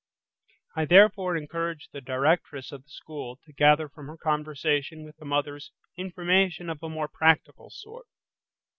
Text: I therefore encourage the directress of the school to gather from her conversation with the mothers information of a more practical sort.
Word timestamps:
I 0.75 0.85
therefore 0.85 1.37
encourage 1.37 1.89
the 1.93 2.01
directress 2.01 2.71
of 2.71 2.81
the 2.85 2.89
school 2.89 3.37
to 3.45 3.53
gather 3.53 3.87
from 3.87 4.07
her 4.07 4.17
conversation 4.17 5.03
with 5.05 5.17
the 5.17 5.25
mothers 5.25 5.73
information 5.95 6.71
of 6.71 6.81
a 6.81 6.89
more 6.89 7.07
practical 7.07 7.69
sort. 7.69 8.07